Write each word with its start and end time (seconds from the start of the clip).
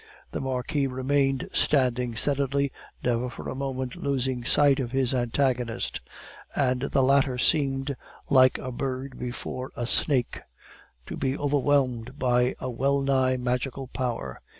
The 0.31 0.41
Marquis 0.41 0.87
remained 0.87 1.47
standing 1.53 2.15
steadily, 2.15 2.71
never 3.03 3.29
for 3.29 3.47
a 3.47 3.53
moment 3.55 3.95
losing 3.95 4.43
sight 4.43 4.79
of 4.79 4.89
his 4.93 5.13
antagonist; 5.13 6.01
and 6.55 6.81
the 6.81 7.03
latter 7.03 7.37
seemed, 7.37 7.95
like 8.27 8.57
a 8.57 8.71
bird 8.71 9.19
before 9.19 9.71
a 9.75 9.85
snake, 9.85 10.41
to 11.05 11.15
be 11.17 11.37
overwhelmed 11.37 12.17
by 12.17 12.55
a 12.57 12.67
well 12.67 13.01
nigh 13.01 13.37
magical 13.37 13.89
power. 13.89 14.41